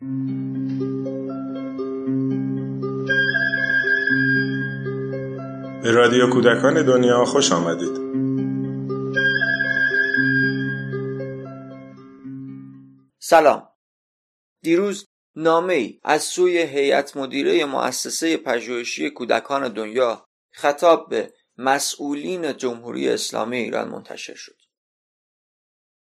[0.00, 0.06] به
[5.92, 7.96] رادیو کودکان دنیا خوش آمدید.
[13.18, 13.68] سلام.
[14.62, 23.08] دیروز نامه ای از سوی هیئت مدیره مؤسسه پژوهشی کودکان دنیا خطاب به مسئولین جمهوری
[23.08, 24.56] اسلامی ایران منتشر شد.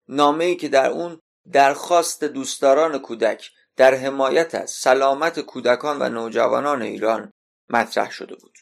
[0.09, 1.21] نامه ای که در اون
[1.53, 7.33] درخواست دوستداران کودک در حمایت از سلامت کودکان و نوجوانان ایران
[7.71, 8.59] مطرح شده بود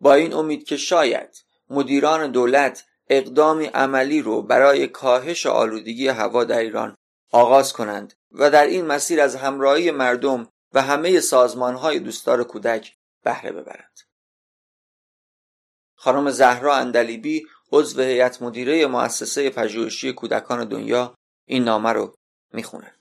[0.00, 6.58] با این امید که شاید مدیران دولت اقدامی عملی رو برای کاهش آلودگی هوا در
[6.58, 6.96] ایران
[7.32, 13.52] آغاز کنند و در این مسیر از همراهی مردم و همه سازمانهای دوستدار کودک بهره
[13.52, 14.00] ببرند.
[15.94, 21.14] خانم زهرا اندلیبی عضو هیئت مدیره مؤسسه پژوهشی کودکان دنیا
[21.46, 22.14] این نامه رو
[22.52, 22.99] می‌خونه.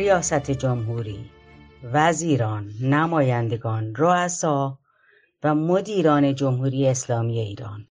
[0.00, 1.30] ریاست جمهوری.
[1.92, 4.78] وزیران نمایندگان رؤسا
[5.42, 7.88] و مدیران جمهوری اسلامی ایران.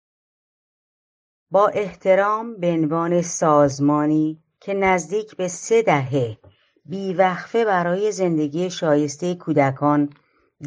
[1.52, 6.38] با احترام به عنوان سازمانی که نزدیک به سه دهه
[6.86, 10.10] بیوقفه برای زندگی شایسته کودکان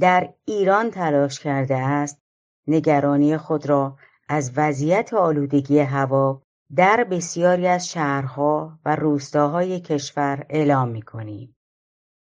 [0.00, 2.22] در ایران تلاش کرده است
[2.66, 3.96] نگرانی خود را
[4.28, 6.42] از وضعیت آلودگی هوا
[6.74, 11.56] در بسیاری از شهرها و روستاهای کشور اعلام می‌کنیم.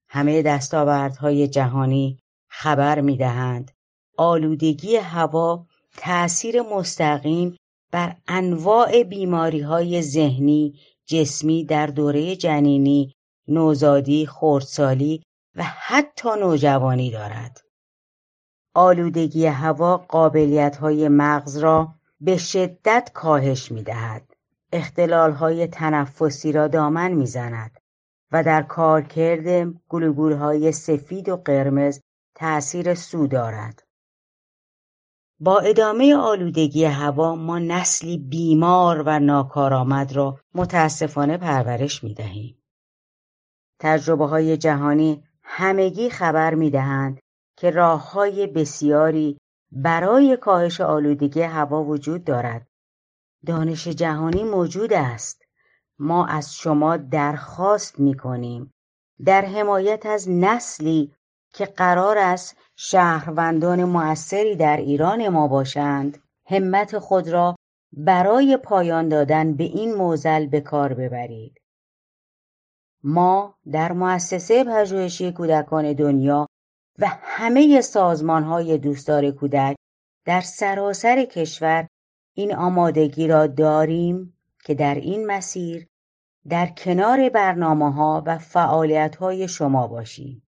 [0.10, 3.72] همه دستاوردهای جهانی خبر می‌دهند
[4.18, 5.66] آلودگی هوا
[5.98, 7.58] تأثیر مستقیم
[7.92, 13.14] بر انواع بیماریهای ذهنی، جسمی در دوره جنینی،
[13.48, 15.24] نوزادی، خردسالی
[15.56, 17.62] و حتی نوجوانی دارد.
[18.76, 23.72] آلودگی هوا قابلیت‌های مغز را به شدت کاهش.
[24.72, 27.80] اختلال های تنفسی را دامن می زند
[28.32, 32.02] و در کارکرد گلوگول های سفید و قرمز
[32.36, 33.84] تأثیر سو دارد.
[35.40, 42.64] با ادامه آلودگی هوا ما نسلی بیمار و ناکارآمد را متاسفانه پرورش می دهیم.
[43.80, 47.20] تجربه های جهانی همگی خبر می دهند
[47.58, 49.38] که راه های بسیاری
[49.72, 52.68] برای کاهش آلودگی هوا وجود دارد.
[53.46, 55.42] دانش جهانی موجود است.
[56.00, 58.74] ما از شما درخواست می کنیم
[59.26, 61.14] در حمایت از نسلی
[61.54, 67.56] که قرار است شهروندان موثری در ایران ما باشند همت خود را
[67.94, 71.62] برای پایان دادن به این موزل به کار ببرید.
[73.04, 76.48] ما در مؤسسه پژوهشی کودکان دنیا
[77.02, 79.76] و همه سازمان های دوستدار کودک
[80.26, 81.88] در سراسر کشور
[82.34, 84.34] این آمادگی را داریم
[84.64, 85.88] که در این مسیر
[86.48, 90.48] در کنار برنامه ها و فعالیت های شما باشیم.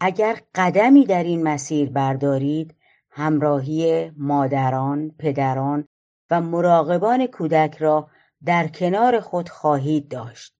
[0.00, 2.76] اگر قدمی در این مسیر بردارید
[3.10, 5.88] همراهی مادران، پدران
[6.30, 8.10] و مراقبان کودک را
[8.44, 10.54] در کنار خود خواهید داشت.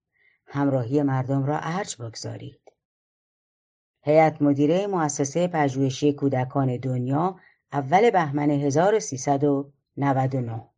[0.46, 2.63] همراهی مردم را ارج بگذارید.
[4.06, 7.36] هیئت مدیره مؤسسه پژوهشی کودکان دنیا
[7.72, 10.73] اول بهمن 1399